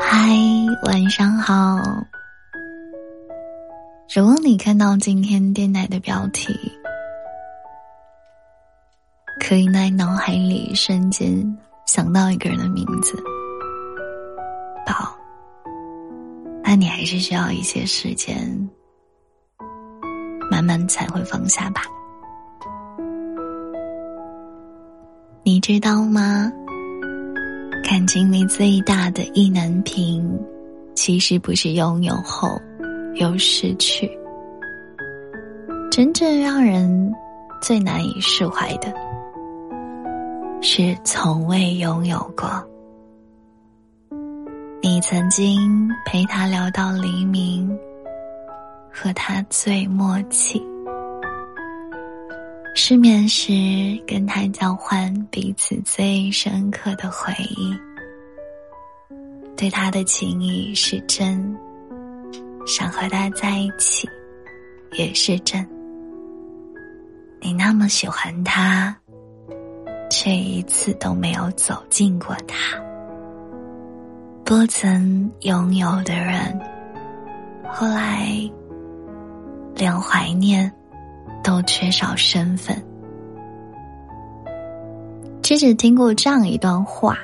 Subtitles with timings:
[0.00, 0.30] 嗨，
[0.84, 1.78] 晚上好。
[4.14, 6.54] 如果你看到今天电台的标题，
[9.40, 13.22] 可以在脑海里瞬间想到一个人的名字，
[14.86, 15.14] 宝，
[16.64, 18.70] 那你还是需要一些时间，
[20.50, 21.82] 慢慢才会放下吧。
[25.42, 26.50] 你知道吗？
[27.92, 30.26] 感情里最大的意难平，
[30.94, 32.48] 其实不是拥有后
[33.16, 34.10] 又失去，
[35.90, 37.12] 真正让人
[37.60, 38.90] 最难以释怀的，
[40.62, 42.66] 是从未拥有过。
[44.80, 47.70] 你曾经陪他聊到黎明，
[48.90, 50.62] 和他最默契。
[52.74, 53.52] 失眠时，
[54.06, 57.76] 跟他交换彼此最深刻的回忆。
[59.54, 61.54] 对他的情谊是真，
[62.66, 64.08] 想和他在一起
[64.92, 65.64] 也是真。
[67.40, 68.96] 你那么喜欢他，
[70.10, 72.80] 却一次都没有走进过他。
[74.44, 76.58] 不曾拥有的人，
[77.70, 78.28] 后来
[79.76, 80.72] 连怀念。
[81.42, 82.76] 都缺少身份。
[85.42, 87.18] 芝芝听过这样一段话：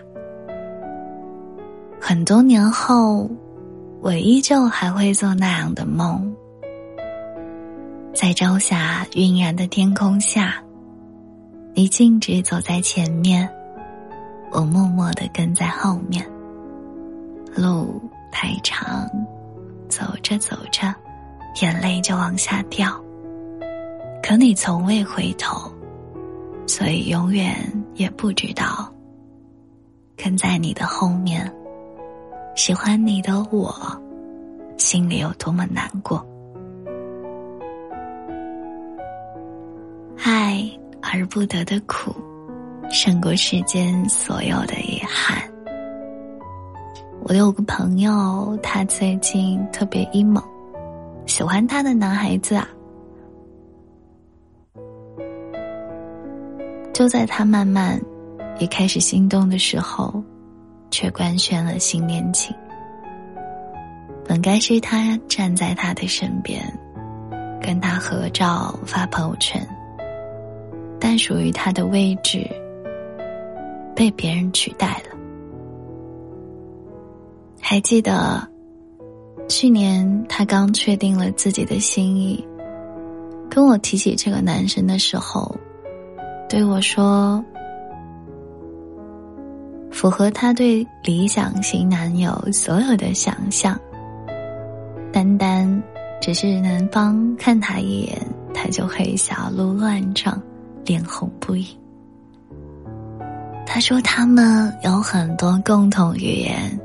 [2.01, 3.31] 很多年后，
[4.01, 6.35] 我依旧还会做那样的梦，
[8.13, 10.63] 在朝霞晕染的天空下，
[11.75, 13.49] 你径直走在前面，
[14.51, 16.27] 我默默的跟在后面。
[17.57, 19.09] 路太长，
[19.89, 20.95] 走着走着，
[21.63, 23.01] 眼泪就往下掉。
[24.29, 25.73] 可你从未回头，
[26.67, 27.57] 所以永远
[27.95, 28.93] 也不知道，
[30.19, 31.51] 跟在你的后面，
[32.55, 33.75] 喜欢你的我，
[34.77, 36.23] 心里有多么难过。
[40.23, 40.63] 爱
[41.01, 42.15] 而不得的苦，
[42.91, 45.43] 胜过世间所有的遗憾。
[47.23, 50.43] 我有个朋友，他最近特别 emo，
[51.25, 52.69] 喜欢他的男孩子啊。
[56.99, 57.97] 就在他慢慢
[58.59, 60.21] 也开始心动的时候，
[60.91, 62.53] 却官宣了新恋情。
[64.25, 66.61] 本该是他站在他的身边，
[67.63, 69.65] 跟他合照发朋友圈，
[70.99, 72.45] 但属于他的位置
[73.95, 75.17] 被别人取代了。
[77.61, 78.45] 还记得
[79.49, 82.45] 去年他刚确定了自己的心意，
[83.49, 85.57] 跟我提起这个男生的时候。
[86.49, 87.45] 对我说
[89.93, 93.79] ：“符合他对理想型男友所有的想象。
[95.13, 95.83] 单单
[96.23, 98.19] 只是男方看他一眼，
[98.55, 100.41] 他就会小鹿乱撞，
[100.87, 101.67] 脸红不已。”
[103.67, 106.81] 他说：“他们有很多共同语言，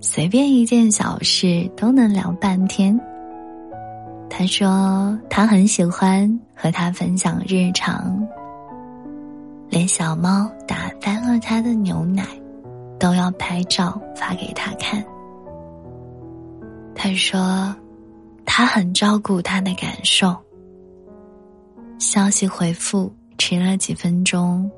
[0.00, 2.98] 随便一件小事都能聊半天。”
[4.30, 8.26] 他说：“他很喜欢和他分享日常。”
[9.68, 12.26] 连小猫打翻了他的牛奶，
[12.98, 15.04] 都要拍照发给他看。
[16.94, 17.74] 他说，
[18.44, 20.34] 他很照顾他的感受。
[21.98, 24.70] 消息回复迟了几分钟，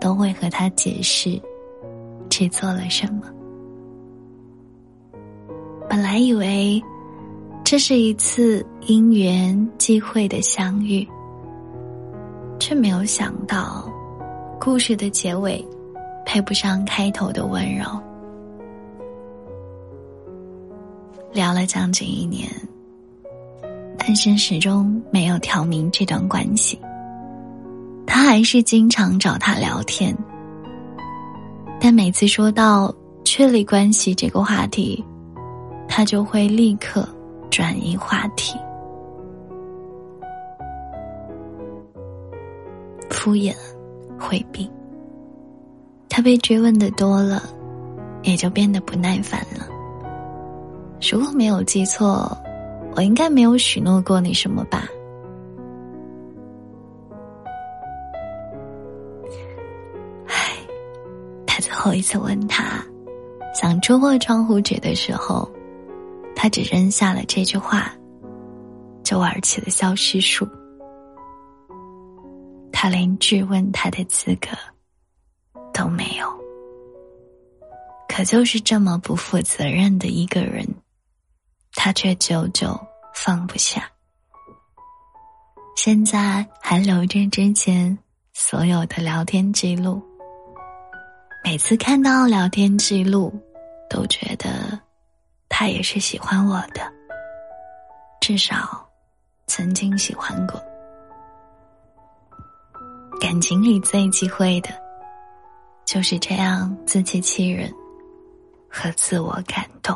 [0.00, 1.40] 都会和他解释，
[2.28, 3.22] 只做了什么。
[5.88, 6.80] 本来以为，
[7.64, 11.06] 这是一次因缘际会的相遇。
[12.70, 13.90] 却没有想到，
[14.60, 15.60] 故事的结尾
[16.24, 17.84] 配不上开头的温柔。
[21.32, 22.48] 聊了将近一年，
[23.98, 26.78] 单身始终没有挑明这段关系。
[28.06, 30.16] 他还是经常找他聊天，
[31.80, 32.94] 但每次说到
[33.24, 35.04] 确立关系这个话题，
[35.88, 37.04] 他就会立刻
[37.50, 38.56] 转移话题。
[43.20, 43.54] 敷衍，
[44.18, 44.70] 回避。
[46.08, 47.42] 他被追问的多了，
[48.22, 49.68] 也就变得不耐烦了。
[51.12, 52.34] 如果没有记错，
[52.96, 54.88] 我应该没有许诺过你什么吧？
[60.26, 60.56] 唉，
[61.46, 62.82] 他最后一次问他，
[63.54, 65.46] 想戳破窗户纸的时候，
[66.34, 67.92] 他只扔下了这句话，
[69.02, 70.48] 就玩起了消失术。
[72.82, 74.48] 他连质问他的资格
[75.70, 76.26] 都没有。
[78.08, 80.66] 可就是这么不负责任的一个人，
[81.74, 82.80] 他却久久
[83.14, 83.86] 放不下。
[85.76, 87.98] 现在还留着之前
[88.32, 90.02] 所有的聊天记录，
[91.44, 93.30] 每次看到聊天记录，
[93.90, 94.80] 都觉得
[95.50, 96.90] 他也是喜欢我的，
[98.22, 98.88] 至少
[99.48, 100.58] 曾经喜欢过。
[103.20, 104.70] 感情里最忌讳的，
[105.84, 107.70] 就是这样自欺欺人
[108.66, 109.94] 和自我感动。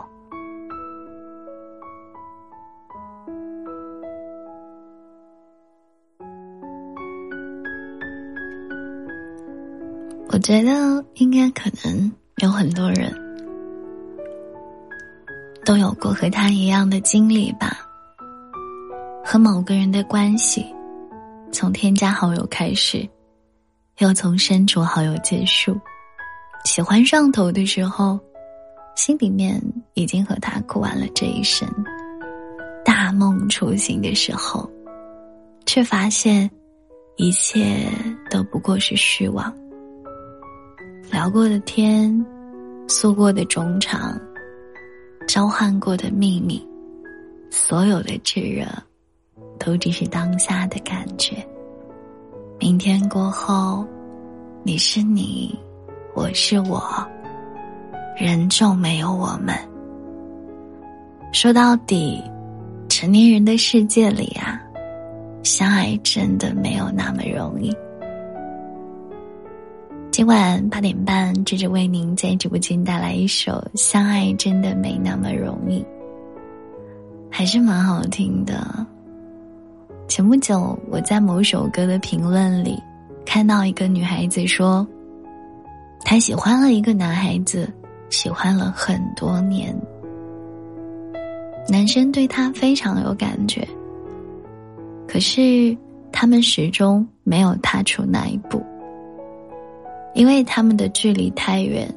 [10.29, 12.13] 我觉得应该可能
[12.43, 13.13] 有很多人
[15.65, 17.79] 都有过和他一样的经历吧。
[19.25, 20.67] 和某个人的关系，
[21.65, 23.09] 从添加好友开始，
[23.97, 25.75] 又从删除好友结束。
[26.67, 28.21] 喜欢上头的时候，
[28.95, 29.59] 心里面
[29.95, 31.67] 已经和他过完了这一生。
[32.85, 34.71] 大梦初醒的时候，
[35.65, 36.51] 却发现
[37.17, 37.89] 一切
[38.29, 39.51] 都不过是虚妄。
[41.11, 42.15] 聊过的天，
[42.87, 44.21] 诉过的衷肠，
[45.27, 46.63] 交换过的秘密，
[47.51, 48.67] 所有的炙热，
[49.59, 51.43] 都只是当下的感觉。
[52.65, 53.87] 明天过后，
[54.63, 55.55] 你是你，
[56.15, 56.83] 我是我，
[58.17, 59.55] 人就没有我们。
[61.31, 62.25] 说到底，
[62.89, 64.59] 成年人的世界里啊，
[65.43, 67.71] 相爱真的没有那么容易。
[70.11, 75.81] 今晚八点半，芝芝为您在直播间带来一首《相爱真的没那么容易》，
[77.31, 78.87] 还是蛮好听的。
[80.07, 82.81] 前不久，我在某首歌的评论里
[83.25, 84.87] 看到一个女孩子说，
[86.05, 87.69] 她喜欢了一个男孩子，
[88.11, 89.75] 喜欢了很多年，
[91.69, 93.67] 男生对她非常有感觉，
[95.09, 95.77] 可是
[96.13, 98.63] 他们始终没有踏出那一步。
[100.15, 101.93] 因为他们的距离太远，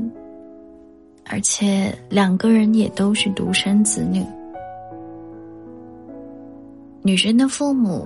[1.30, 4.26] 而且两个人也都是独生子女，
[7.08, 8.06] 女生的父母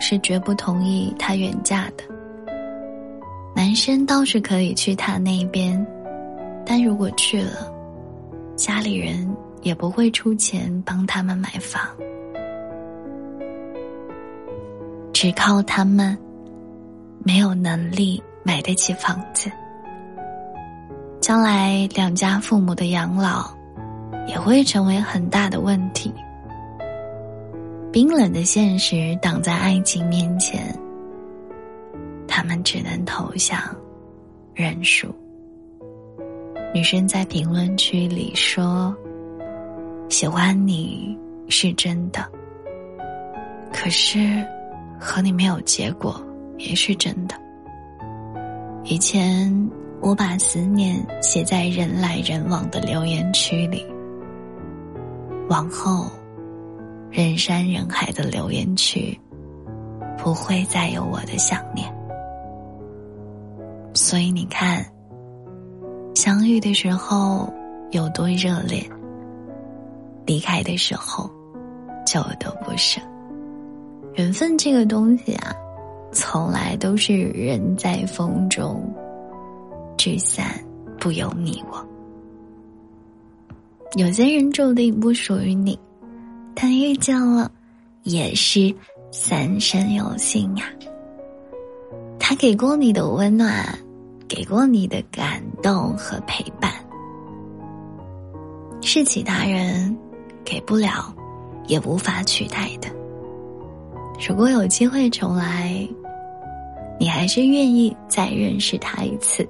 [0.00, 2.04] 是绝不同意她远嫁的。
[3.54, 5.86] 男生倒是可以去他那边，
[6.64, 7.70] 但如果去了，
[8.56, 9.28] 家里人
[9.60, 11.82] 也不会出钱帮他们买房，
[15.12, 16.16] 只靠他们，
[17.22, 18.22] 没有能力。
[18.44, 19.48] 买得起房子，
[21.20, 23.48] 将来两家父母的养老
[24.26, 26.12] 也会成为很大的问题。
[27.92, 30.74] 冰冷的现实挡在爱情面前，
[32.26, 33.60] 他们只能投降、
[34.54, 35.14] 认输。
[36.72, 38.96] 女生在评论区里说
[40.08, 41.14] ：“喜欢你
[41.50, 42.26] 是真的，
[43.70, 44.42] 可是
[44.98, 46.18] 和你没有结果
[46.56, 47.34] 也是真的。”
[48.84, 53.84] 以前我把思念写在人来人往的留言区里，
[55.50, 56.10] 往后
[57.12, 59.16] 人山人海的留言区
[60.16, 61.92] 不会再有我的想念。
[63.94, 64.84] 所以你看，
[66.14, 67.52] 相遇的时候
[67.90, 68.82] 有多热烈，
[70.24, 71.30] 离开的时候
[72.06, 73.00] 就有多不舍。
[74.14, 75.54] 缘分这个东西啊。
[76.14, 78.84] 从来都是人在风中，
[79.96, 80.62] 聚散
[81.00, 81.82] 不由你我。
[83.94, 85.78] 有些人注定不属于你，
[86.54, 87.50] 他遇见了，
[88.02, 88.74] 也是
[89.10, 90.64] 三生有幸呀。
[92.18, 93.78] 他给过你的温暖，
[94.28, 96.72] 给过你的感动和陪伴，
[98.80, 99.96] 是其他人
[100.44, 101.14] 给不了，
[101.66, 102.88] 也无法取代的。
[104.28, 105.88] 如果有机会重来。
[107.00, 109.44] 你还是愿意再认识他一次，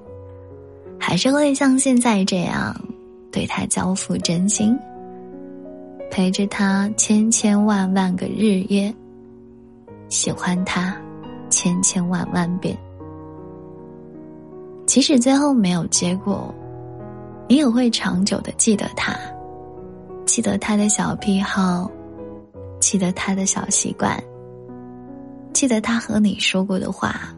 [0.99, 2.75] 还是会像现在这样
[3.31, 4.75] 对他交付真心，
[6.13, 8.95] 陪着他千千万万个日夜，
[10.11, 10.95] 喜欢他
[11.49, 12.77] 千千万万遍。
[14.87, 16.55] 即使最后没有结果，
[17.49, 19.17] 你也会长久的记得他，
[20.27, 21.91] 记得他的小癖好，
[22.79, 24.23] 记得他的小习惯，
[25.55, 27.35] 记得他和你说过的话。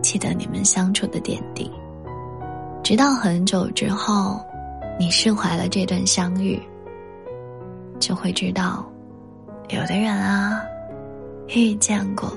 [0.00, 1.68] 记得你们相处的点滴，
[2.84, 4.40] 直到很久之后，
[4.96, 6.58] 你释怀了这段相遇，
[8.10, 8.84] 就会知道，
[9.68, 10.60] 有的人啊，
[11.46, 12.36] 遇见过，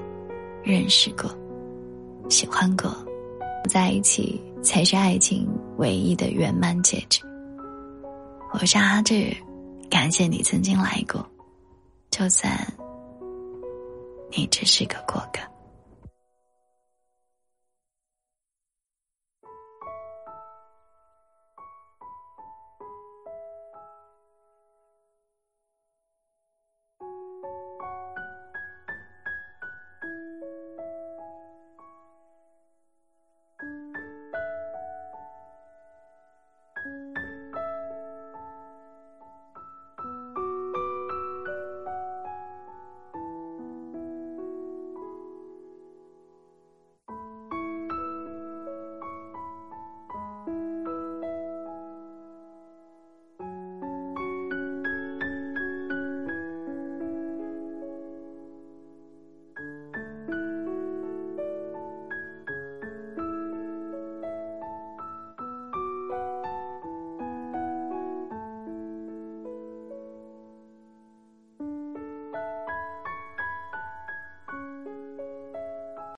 [0.63, 1.27] 认识过，
[2.29, 2.95] 喜欢过，
[3.67, 7.23] 在一起才是爱情唯一的圆满结局。
[8.51, 9.35] 我是阿志，
[9.89, 11.25] 感谢你曾经来过，
[12.11, 12.53] 就算
[14.29, 15.41] 你只是个过客。